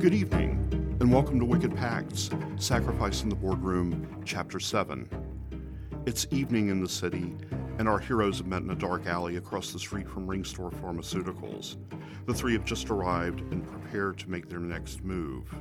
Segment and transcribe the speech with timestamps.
[0.00, 5.08] Good evening, and welcome to Wicked Pacts Sacrifice in the Boardroom, Chapter 7.
[6.04, 7.36] It's evening in the city,
[7.78, 11.76] and our heroes have met in a dark alley across the street from Ringstore Pharmaceuticals.
[12.26, 15.54] The three have just arrived and prepared to make their next move.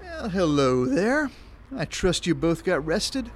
[0.00, 1.30] Well, hello there.
[1.76, 3.30] I trust you both got rested.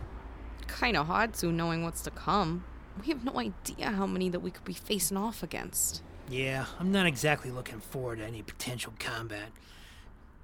[0.67, 2.65] Kinda hard to, knowing what's to come.
[3.01, 6.03] We have no idea how many that we could be facing off against.
[6.29, 9.51] Yeah, I'm not exactly looking forward to any potential combat.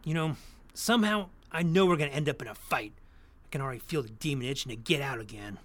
[0.04, 0.36] You know,
[0.74, 2.92] somehow I know we're gonna end up in a fight.
[3.44, 5.58] I can already feel the demon itching to get out again.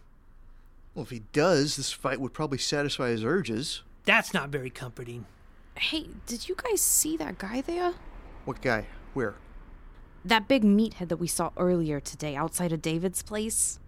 [0.93, 3.81] Well, if he does, this fight would probably satisfy his urges.
[4.05, 5.25] That's not very comforting.
[5.75, 7.93] Hey, did you guys see that guy there?
[8.45, 8.87] What guy?
[9.13, 9.35] Where?
[10.25, 13.79] That big meathead that we saw earlier today outside of David's place?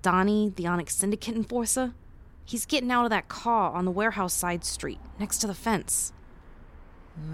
[0.00, 1.92] Donnie, the Onyx Syndicate enforcer?
[2.44, 6.12] He's getting out of that car on the warehouse side street, next to the fence.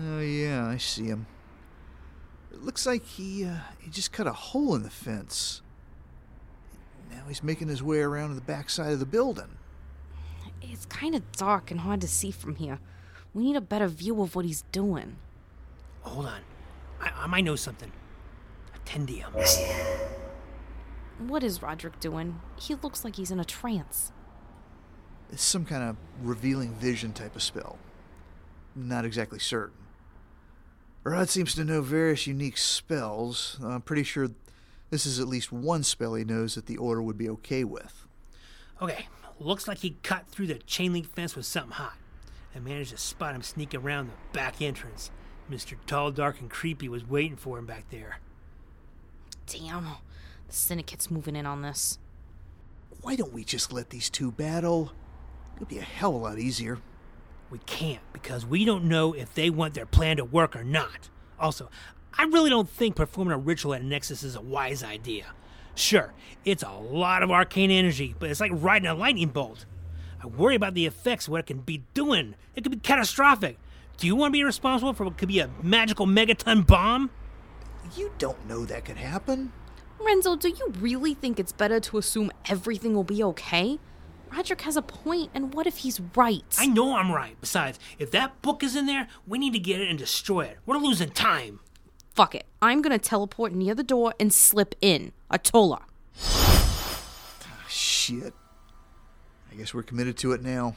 [0.01, 1.27] Oh, yeah, I see him.
[2.53, 5.63] It looks like he, uh, he just cut a hole in the fence.
[7.11, 9.59] Now he's making his way around to the back side of the building.
[10.61, 12.79] It's kind of dark and hard to see from here.
[13.33, 15.17] We need a better view of what he's doing.
[16.03, 16.41] Hold on.
[17.01, 17.91] I, I might know something.
[18.85, 19.33] Attendium.
[21.19, 22.41] What is Roderick doing?
[22.59, 24.13] He looks like he's in a trance.
[25.31, 27.79] It's some kind of revealing vision type of spell.
[28.75, 29.77] Not exactly certain.
[31.05, 33.59] Rod seems to know various unique spells.
[33.63, 34.31] I'm pretty sure
[34.91, 38.07] this is at least one spell he knows that the Order would be okay with.
[38.83, 39.07] Okay,
[39.39, 41.97] looks like he cut through the chain link fence with something hot.
[42.55, 45.11] I managed to spot him sneak around the back entrance.
[45.51, 45.75] Mr.
[45.87, 48.19] Tall, Dark, and Creepy was waiting for him back there.
[49.51, 49.85] Damn,
[50.47, 51.99] the syndicate's moving in on this.
[53.01, 54.93] Why don't we just let these two battle?
[55.57, 56.79] It'd be a hell of a lot easier.
[57.51, 61.09] We can't because we don't know if they want their plan to work or not.
[61.39, 61.69] Also,
[62.17, 65.27] I really don't think performing a ritual at Nexus is a wise idea.
[65.75, 66.13] Sure,
[66.45, 69.67] it's a lot of arcane energy, but it's like riding a lightning bolt.
[70.23, 72.37] I worry about the effects of what it can be doing.
[72.55, 73.59] It could be catastrophic.
[73.97, 77.11] Do you want to be responsible for what could be a magical megaton bomb?
[77.97, 79.53] You don't know that could happen.
[79.99, 83.79] Renzo, do you really think it's better to assume everything will be okay?
[84.33, 86.45] Roderick has a point, and what if he's right?
[86.59, 87.37] I know I'm right.
[87.41, 90.59] Besides, if that book is in there, we need to get it and destroy it.
[90.67, 91.61] We're losing time.
[92.15, 92.47] Fuck it.
[92.63, 95.13] I'm gonna teleport near the door and slip in.
[95.31, 95.83] Atola.
[96.23, 98.35] Ah, shit.
[99.51, 100.77] I guess we're committed to it now.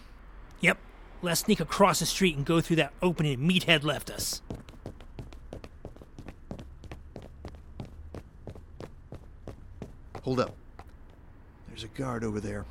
[0.61, 0.77] Yep.
[1.21, 4.41] Let's sneak across the street and go through that opening Meathead left us.
[10.23, 10.55] Hold up.
[11.67, 12.65] There's a guard over there.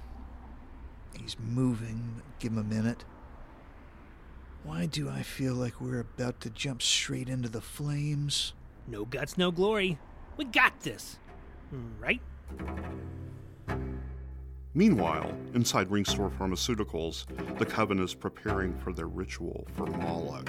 [1.19, 2.23] He's moving.
[2.39, 3.05] Give him a minute.
[4.65, 8.55] Why do I feel like we're about to jump straight into the flames?
[8.87, 9.99] No guts, no glory.
[10.37, 11.19] We got this.
[12.01, 12.21] Right?
[14.75, 17.27] Meanwhile, inside Ringstore Pharmaceuticals,
[17.59, 20.49] the Coven is preparing for their ritual for Moloch.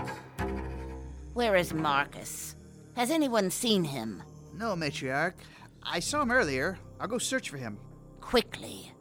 [1.33, 2.55] Where is Marcus?
[2.95, 4.23] Has anyone seen him?
[4.55, 5.33] No, matriarch.
[5.81, 6.77] I saw him earlier.
[7.03, 7.77] I'll go search for him.
[8.21, 8.93] Quickly.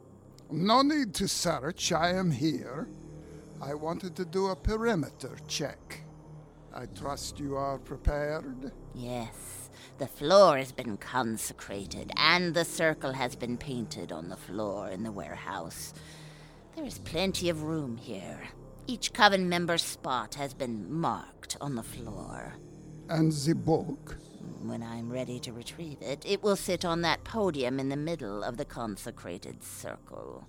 [0.51, 1.93] No need to search.
[1.93, 2.89] I am here.
[3.61, 6.03] I wanted to do a perimeter check.
[6.75, 8.73] I trust you are prepared.
[8.93, 9.69] Yes.
[9.99, 15.03] The floor has been consecrated, and the circle has been painted on the floor in
[15.03, 15.93] the warehouse.
[16.75, 18.49] There is plenty of room here.
[18.85, 22.55] Each coven member's spot has been marked on the floor.
[23.07, 24.17] And the book?
[24.61, 28.43] When I'm ready to retrieve it, it will sit on that podium in the middle
[28.43, 30.45] of the consecrated circle.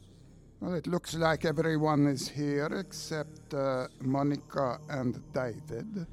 [0.61, 6.07] Well, it looks like everyone is here except uh, Monica and David.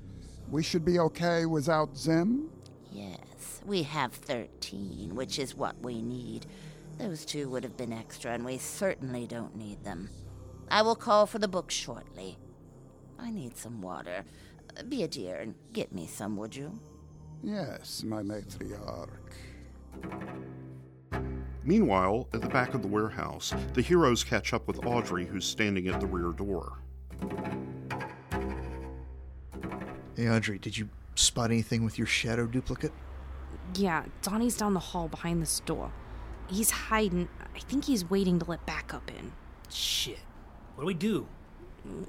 [0.50, 2.50] We should be okay without them?
[2.91, 6.47] Yes, we have 13, which is what we need.
[6.97, 10.09] Those two would have been extra, and we certainly don't need them.
[10.70, 12.38] I will call for the book shortly.
[13.17, 14.26] I need some water.
[14.78, 16.79] Uh, Be a dear and get me some, would you?
[17.43, 19.09] Yes, my matriarch.
[21.64, 25.88] Meanwhile, at the back of the warehouse, the heroes catch up with Audrey, who's standing
[25.88, 26.79] at the rear door.
[30.16, 32.91] Hey, Audrey, did you spot anything with your shadow duplicate?
[33.76, 35.91] Yeah, Donnie's down the hall behind this door.
[36.47, 37.29] He's hiding.
[37.55, 39.32] I think he's waiting to let backup in.
[39.70, 40.20] Shit.
[40.76, 41.28] What do we do?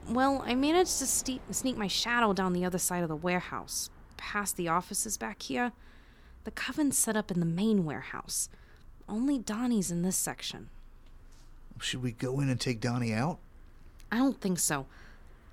[0.08, 3.88] Well, I managed to ste- sneak my shadow down the other side of the warehouse,
[4.22, 5.72] past the offices back here.
[6.44, 8.48] The coven's set up in the main warehouse.
[9.08, 10.68] Only Donnie's in this section.
[11.80, 13.38] Should we go in and take Donnie out?
[14.12, 14.86] I don't think so.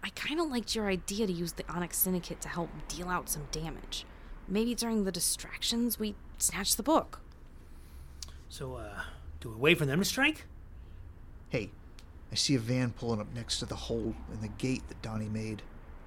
[0.04, 3.28] I kind of liked your idea to use the Onyx Syndicate to help deal out
[3.28, 4.06] some damage.
[4.48, 7.22] Maybe during the distractions, we snatch the book.
[8.50, 9.02] So, uh,
[9.42, 10.46] do we wait for them to strike?
[11.50, 11.72] Hey,
[12.32, 15.30] I see a van pulling up next to the hole in the gate that Donnie
[15.30, 15.64] made.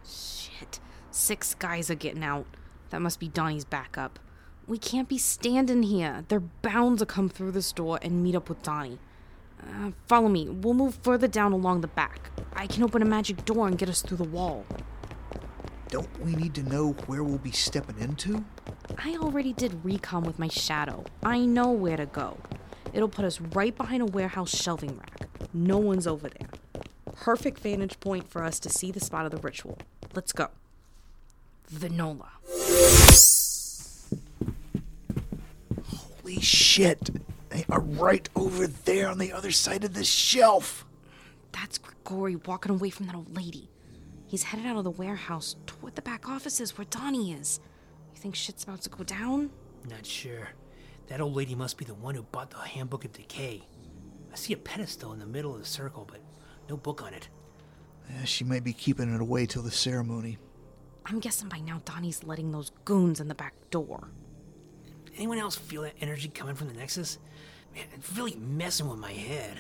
[0.07, 0.79] Shit.
[1.15, 2.47] Six guys are getting out.
[2.89, 4.19] That must be Donnie's backup.
[4.67, 6.25] We can't be standing here.
[6.29, 8.99] They're bound to come through this door and meet up with Donnie.
[9.61, 10.49] Uh, follow me.
[10.49, 12.31] We'll move further down along the back.
[12.55, 14.65] I can open a magic door and get us through the wall.
[15.89, 18.43] Don't we need to know where we'll be stepping into?
[18.97, 21.05] I already did recon with my shadow.
[21.23, 22.39] I know where to go.
[22.95, 25.29] It'll put us right behind a warehouse shelving rack.
[25.53, 26.49] No one's over there.
[27.15, 29.77] Perfect vantage point for us to see the spot of the ritual.
[30.15, 30.49] Let's go.
[31.73, 32.29] Vinola.
[35.89, 37.11] Holy shit!
[37.49, 40.85] They are right over there on the other side of the shelf.
[41.53, 43.71] That's Grigori walking away from that old lady.
[44.27, 47.61] He's headed out of the warehouse toward the back offices where Donnie is.
[48.15, 49.51] You think shit's about to go down?
[49.89, 50.49] Not sure.
[51.09, 53.63] That old lady must be the one who bought the Handbook of Decay.
[54.33, 56.21] I see a pedestal in the middle of the circle, but
[56.69, 57.29] no book on it.
[58.11, 60.39] Yeah, she might be keeping it away till the ceremony.
[61.07, 64.09] I'm guessing by now Donnie's letting those goons in the back door.
[65.17, 67.19] Anyone else feel that energy coming from the Nexus?
[67.75, 69.59] Man, it's really messing with my head.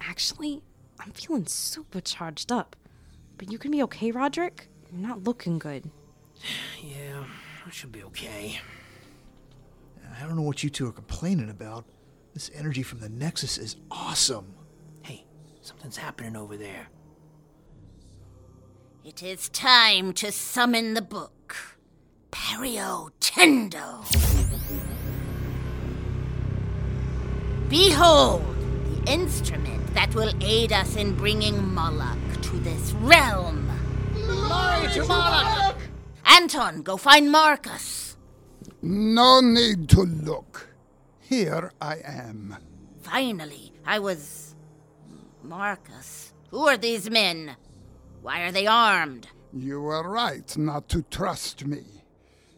[0.00, 0.62] Actually,
[1.00, 2.76] I'm feeling super charged up.
[3.38, 4.68] But you can be okay, Roderick?
[4.92, 5.90] You're not looking good.
[6.82, 7.24] Yeah,
[7.66, 8.60] I should be okay.
[10.20, 11.86] I don't know what you two are complaining about.
[12.34, 14.52] This energy from the Nexus is awesome.
[15.02, 15.24] Hey,
[15.62, 16.88] something's happening over there.
[19.06, 21.76] It is time to summon the book.
[22.32, 24.00] Perio Tendo.
[27.68, 28.56] Behold,
[28.86, 33.70] the instrument that will aid us in bringing Moloch to this realm.
[34.14, 35.76] Glory to Moloch!
[36.24, 38.16] Anton, go find Marcus.
[38.80, 40.70] No need to look.
[41.20, 42.56] Here I am.
[43.02, 44.54] Finally, I was.
[45.42, 46.32] Marcus.
[46.50, 47.56] Who are these men?
[48.24, 49.28] Why are they armed?
[49.52, 51.82] You were right not to trust me.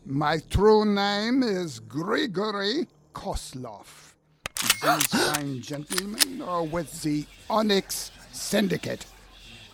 [0.04, 4.14] My true name is Grigory Kozlov.
[4.60, 9.06] These fine gentlemen are uh, with the Onyx Syndicate.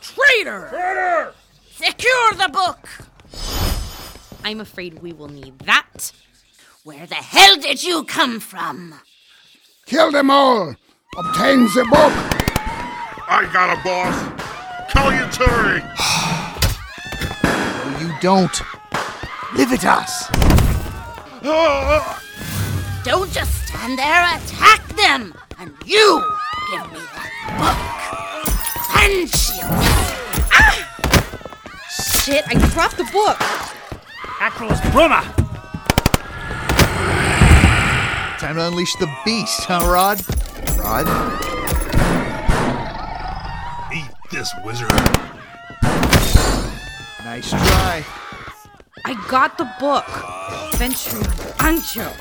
[0.01, 0.69] Traitor!
[0.71, 1.35] Traitor!
[1.73, 2.89] Secure the book!
[4.45, 6.11] I'm afraid we will need that.
[6.85, 8.95] Where the hell did you come from?
[9.85, 10.75] Kill them all!
[11.19, 12.15] Obtain the book!
[13.29, 14.32] I got a boss.
[14.93, 15.83] Calientary.
[17.43, 18.63] No, you don't.
[19.55, 20.31] Livitas!
[23.05, 25.35] Don't just stand there, attack them!
[25.59, 26.23] And you
[26.71, 27.77] give me that book!
[29.03, 29.67] And shield!
[30.53, 30.77] Ah!
[31.91, 33.39] Shit, I dropped the book.
[34.39, 35.23] Acros Bruma!
[38.39, 40.25] Time to unleash the beast, huh, Rod?
[40.79, 41.52] Rod?
[44.33, 44.89] Eat this, wizard.
[47.25, 48.05] Nice try.
[49.05, 50.07] I got the book.
[50.77, 51.19] Venture
[51.59, 52.13] Ancho.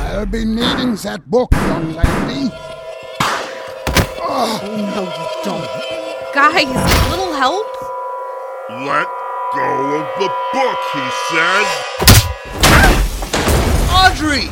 [0.00, 2.50] I'll be needing that book, young lady.
[4.22, 5.68] Oh, no, you don't.
[6.34, 7.66] Guys, a little help?
[8.70, 9.08] Let
[9.54, 11.66] go of the book, he said.
[13.90, 14.50] Audrey!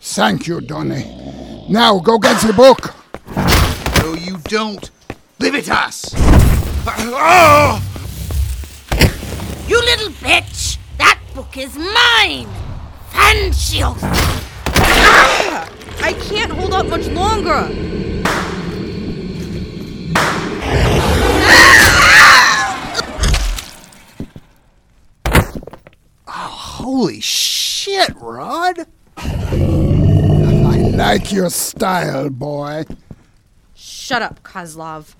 [0.00, 1.66] Thank you, Donnie.
[1.68, 3.01] Now go get the book.
[4.02, 4.90] No, you don't.
[5.38, 6.12] Livitas!
[9.68, 10.78] You little bitch!
[10.98, 12.48] That book is mine!
[13.10, 13.98] Fan shield!
[16.02, 17.68] I can't hold up much longer.
[26.26, 28.84] Oh, Holy shit, Rod!
[29.16, 32.84] I like your style, boy.
[34.02, 35.14] Shut up, Kozlov.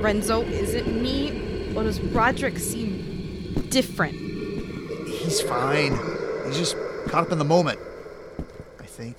[0.00, 4.16] Renzo, is it me, or does Roderick seem different?
[5.06, 5.96] He's fine.
[6.44, 6.76] He's just
[7.06, 7.78] caught up in the moment.
[8.80, 9.16] I think.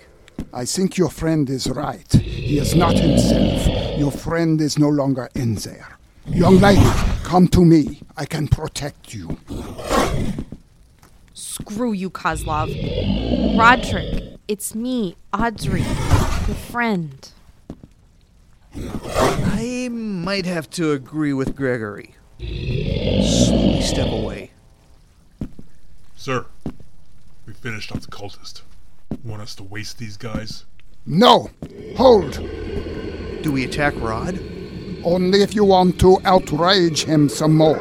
[0.53, 2.11] I think your friend is right.
[2.11, 3.97] He is not himself.
[3.97, 5.97] Your friend is no longer in there.
[6.25, 6.85] Young lady,
[7.23, 8.01] come to me.
[8.17, 9.37] I can protect you.
[11.33, 12.67] Screw you, Kozlov.
[13.57, 17.31] Roderick, it's me, Audrey, your friend.
[18.75, 22.15] I might have to agree with Gregory.
[22.39, 24.51] Slowly step away.
[26.15, 26.45] Sir,
[27.45, 28.61] we finished off the cultist.
[29.23, 30.65] Want us to waste these guys?
[31.05, 31.49] No!
[31.97, 32.33] Hold!
[33.41, 34.39] Do we attack Rod?
[35.03, 37.79] Only if you want to outrage him some more.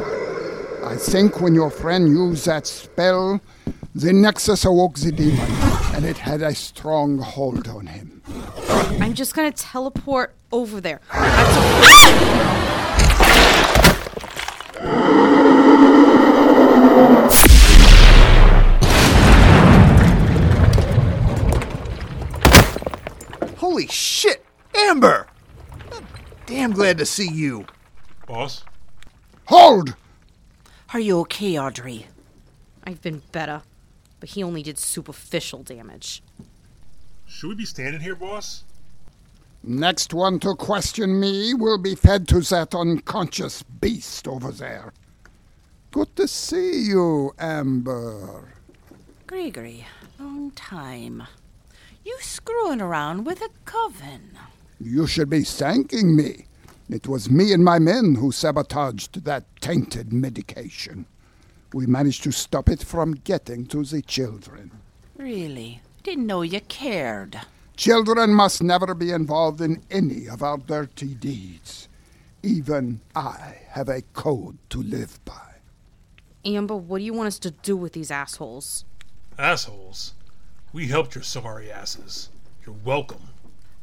[0.84, 3.40] I think when your friend used that spell,
[3.94, 5.46] the Nexus awoke the demon,
[6.00, 8.22] and it had a strong hold on him.
[9.02, 10.98] I'm just gonna teleport over there.
[23.58, 24.42] Holy shit!
[24.74, 25.26] Amber!
[25.92, 26.06] I'm
[26.46, 27.66] damn glad to see you.
[28.26, 28.64] Boss?
[29.48, 29.94] Hold!
[30.94, 32.06] Are you okay, Audrey?
[32.84, 33.60] I've been better,
[34.20, 36.22] but he only did superficial damage.
[37.26, 38.64] Should we be standing here, boss?
[39.62, 44.92] Next one to question me will be fed to that unconscious beast over there.
[45.90, 48.54] Good to see you, Amber.
[49.26, 49.86] Gregory,
[50.18, 51.24] long time.
[52.04, 54.38] You screwing around with a coven.
[54.80, 56.46] You should be thanking me.
[56.88, 61.06] It was me and my men who sabotaged that tainted medication.
[61.72, 64.72] We managed to stop it from getting to the children.
[65.16, 65.82] Really?
[66.02, 67.40] Didn't know you cared.
[67.76, 71.88] Children must never be involved in any of our dirty deeds.
[72.42, 75.34] Even I have a code to live by.
[76.44, 78.84] Amber, what do you want us to do with these assholes?
[79.38, 80.14] Assholes.
[80.72, 82.30] We helped your sorry asses.
[82.66, 83.28] You're welcome.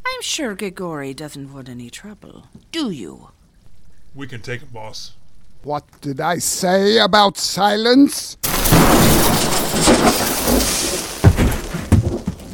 [0.06, 2.48] I'm sure Grigori doesn't want any trouble.
[2.72, 3.30] Do you?
[4.16, 5.14] We can take it, boss.
[5.64, 8.38] What did I say about silence?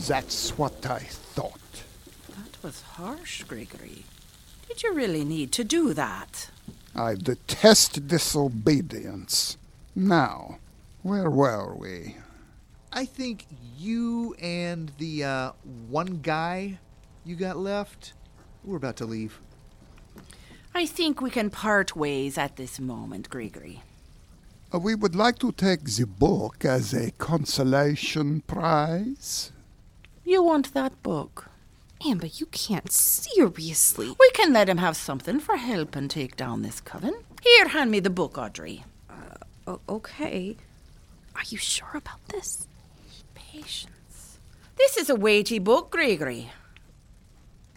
[0.08, 1.84] That's what I thought.
[2.30, 4.04] That was harsh, Gregory.
[4.68, 6.50] Did you really need to do that?
[6.96, 9.58] I detest disobedience.
[9.96, 10.60] Now,
[11.04, 12.18] where were we?
[12.92, 13.46] I think
[13.78, 15.52] you and the uh,
[15.90, 16.80] one guy
[17.26, 18.14] you got left,
[18.64, 19.40] we're about to leave.
[20.76, 23.84] I think we can part ways at this moment, Gregory.
[24.74, 29.52] Uh, we would like to take the book as a consolation prize.
[30.26, 31.50] You want that book?
[32.06, 34.14] Amber, you can't seriously.
[34.20, 37.14] We can let him have something for help and take down this coven.
[37.44, 38.84] Here, hand me the book, Audrey.
[39.68, 40.58] O- okay.
[41.36, 42.68] Are you sure about this?
[43.36, 44.40] Patience.
[44.78, 46.52] This is a weighty book, Gregory.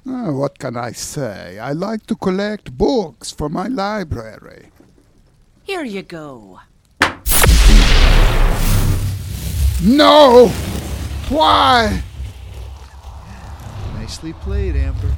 [0.09, 1.59] Ah, what can I say?
[1.59, 4.71] I like to collect books for my library.
[5.65, 6.61] Here you go.
[9.83, 10.49] No!
[11.29, 12.03] Why?
[13.95, 15.13] Nicely played, Amber.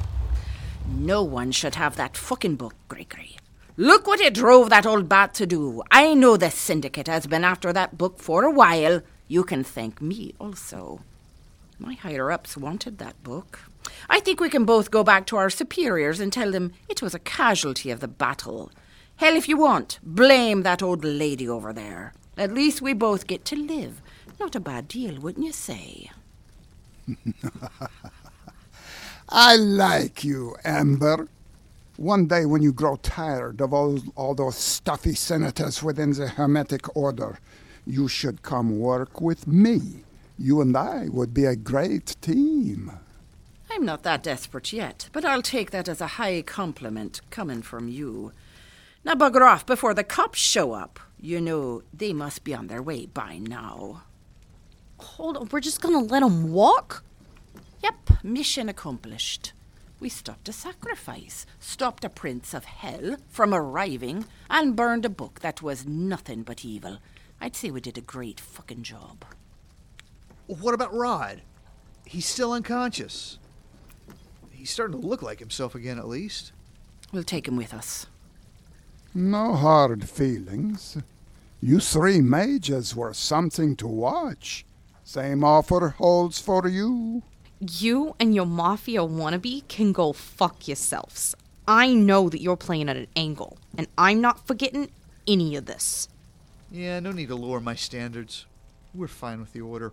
[0.87, 3.37] No one should have that fucking book, Gregory.
[3.77, 5.83] Look what it drove that old bat to do.
[5.91, 9.01] I know the syndicate has been after that book for a while.
[9.27, 11.01] You can thank me also.
[11.79, 13.61] My higher ups wanted that book.
[14.09, 17.15] I think we can both go back to our superiors and tell them it was
[17.15, 18.69] a casualty of the battle.
[19.15, 22.13] Hell, if you want, blame that old lady over there.
[22.37, 24.01] At least we both get to live.
[24.39, 26.11] Not a bad deal, wouldn't you say?
[29.29, 31.27] I like you, Amber.
[31.95, 36.95] One day when you grow tired of all, all those stuffy senators within the Hermetic
[36.95, 37.39] Order,
[37.85, 40.03] you should come work with me.
[40.41, 42.93] You and I would be a great team.
[43.69, 47.89] I'm not that desperate yet, but I'll take that as a high compliment coming from
[47.89, 48.31] you.
[49.03, 50.97] Now bugger off before the cops show up.
[51.19, 54.03] You know, they must be on their way by now.
[54.99, 57.03] Hold on, we're just gonna let him walk?
[57.83, 59.51] Yep, mission accomplished.
[59.99, 65.41] We stopped a sacrifice, stopped a prince of hell from arriving, and burned a book
[65.41, 66.99] that was nothing but evil.
[67.41, 69.25] I'd say we did a great fucking job.
[70.49, 71.41] What about Rod?
[72.07, 73.37] He's still unconscious.
[74.51, 76.53] He's starting to look like himself again, at least.
[77.13, 78.07] We'll take him with us.
[79.13, 80.97] No hard feelings.
[81.61, 84.65] You three mages were something to watch.
[85.03, 87.21] Same offer holds for you.
[87.59, 91.35] You and your mafia wannabe can go fuck yourselves.
[91.67, 94.89] I know that you're playing at an angle, and I'm not forgetting
[95.27, 96.07] any of this.
[96.71, 98.47] Yeah, no need to lower my standards.
[98.95, 99.91] We're fine with the order.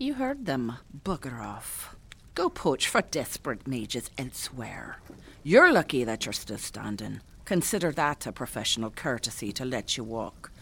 [0.00, 0.74] You heard them.
[1.04, 1.96] Bugger off.
[2.36, 4.98] Go poach for desperate mages elsewhere.
[5.42, 7.20] You're lucky that you're still standing.
[7.44, 10.52] Consider that a professional courtesy to let you walk.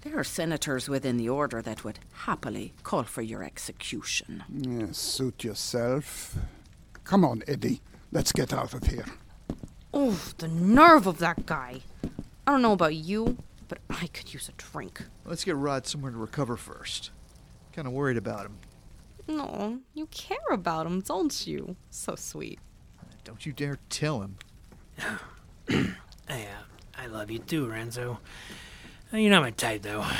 [0.00, 4.44] There are senators within the order that would happily call for your execution.
[4.50, 6.36] Yeah, suit yourself.
[7.04, 7.82] Come on, Eddie.
[8.10, 9.04] Let's get out of here.
[9.92, 11.82] Oh, the nerve of that guy.
[12.46, 13.36] I don't know about you,
[13.68, 15.02] but I could use a drink.
[15.26, 17.10] Let's get Rod somewhere to recover first.
[17.74, 18.56] Kind of worried about him.
[19.28, 21.76] No, you care about him, don't you?
[21.90, 22.58] So sweet.
[23.24, 24.36] Don't you dare tell him.
[25.68, 25.92] I,
[26.30, 26.62] uh,
[26.96, 28.18] I love you too, Renzo.
[29.12, 30.00] Uh, You're not my type, though.
[30.00, 30.16] I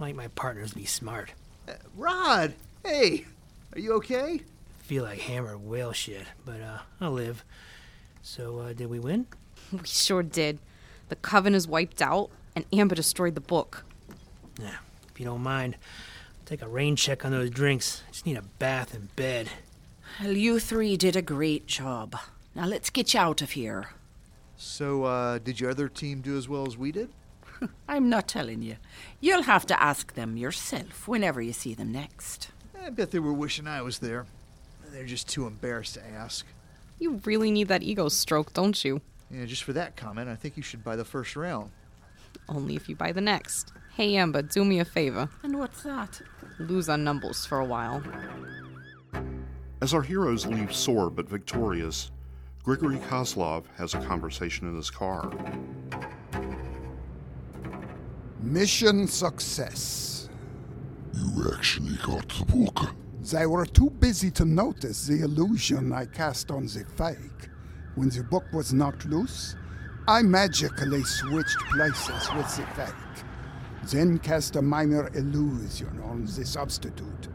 [0.00, 1.32] like my partners to be smart.
[1.68, 2.54] Uh, Rod!
[2.84, 3.24] Hey!
[3.72, 4.40] Are you okay?
[4.80, 7.44] Feel like hammered whale shit, but uh, I'll live.
[8.22, 9.26] So, uh, did we win?
[9.72, 10.60] We sure did.
[11.08, 13.84] The coven is wiped out, and Amber destroyed the book.
[14.60, 14.76] Yeah,
[15.12, 15.80] if you don't mind, I'll
[16.46, 18.02] take a rain check on those drinks.
[18.08, 19.50] I just need a bath and bed.
[20.22, 22.16] Well, you three did a great job.
[22.54, 23.88] Now let's get you out of here.
[24.56, 27.10] So, uh, did your other team do as well as we did?
[27.88, 28.76] I'm not telling you.
[29.20, 32.48] You'll have to ask them yourself whenever you see them next.
[32.80, 34.24] I bet they were wishing I was there.
[34.92, 36.46] They're just too embarrassed to ask.
[36.98, 39.02] You really need that ego stroke, don't you?
[39.30, 41.70] Yeah, just for that comment, I think you should buy the first round.
[42.48, 43.72] Only if you buy the next.
[43.94, 45.28] Hey, Amber, do me a favor.
[45.42, 46.20] And what's that?
[46.58, 48.02] Lose on numbers for a while.
[49.80, 52.10] As our heroes leave sore but victorious,
[52.62, 55.30] Grigory Kozlov has a conversation in his car.
[58.40, 60.28] Mission success.
[61.14, 62.94] You actually got the book.
[63.22, 67.48] They were too busy to notice the illusion I cast on the fake.
[67.94, 69.56] When the book was knocked loose,
[70.08, 73.24] I magically switched places with the fake.
[73.90, 77.28] Then cast a minor illusion on the substitute.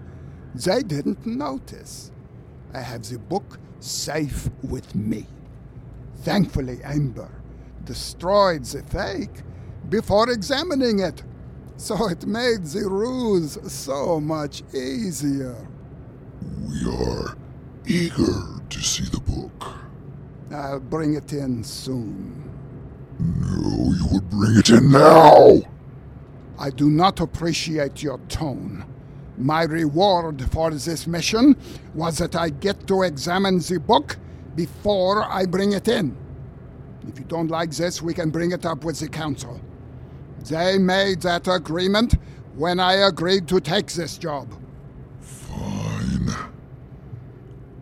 [0.55, 2.11] They didn't notice.
[2.73, 5.27] I have the book safe with me.
[6.21, 7.29] Thankfully, Amber
[7.83, 9.43] destroyed the fake
[9.89, 11.23] before examining it,
[11.75, 15.67] so it made the ruse so much easier.
[16.69, 17.35] We are
[17.85, 19.75] eager to see the book.
[20.51, 22.50] I'll bring it in soon.
[23.21, 25.61] No, you would bring it in now.
[26.57, 28.85] I do not appreciate your tone.
[29.37, 31.55] My reward for this mission
[31.93, 34.17] was that I get to examine the book
[34.55, 36.17] before I bring it in.
[37.07, 39.59] If you don't like this, we can bring it up with the council.
[40.49, 42.15] They made that agreement
[42.55, 44.51] when I agreed to take this job.
[45.19, 46.29] Fine.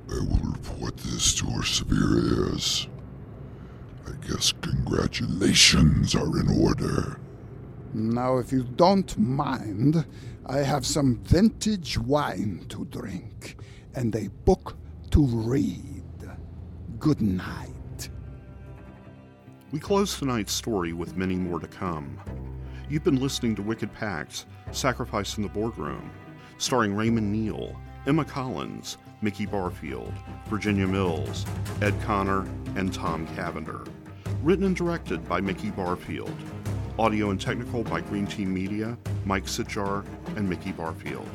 [0.10, 2.89] I will report this to our superiors.
[4.10, 7.20] I guess congratulations are in order.
[7.94, 10.06] Now, if you don't mind,
[10.46, 13.58] I have some vintage wine to drink
[13.94, 14.78] and a book
[15.12, 16.04] to read.
[16.98, 18.10] Good night.
[19.72, 22.20] We close tonight's story with many more to come.
[22.90, 26.10] You've been listening to Wicked Pacts Sacrifice in the Boardroom,
[26.58, 30.14] starring Raymond Neal, Emma Collins, Mickey Barfield,
[30.48, 31.46] Virginia Mills,
[31.82, 33.84] Ed Connor, and Tom Cavender.
[34.42, 36.34] Written and directed by Mickey Barfield.
[36.98, 40.06] Audio and technical by Green Team Media, Mike Sitjar,
[40.38, 41.28] and Mickey Barfield.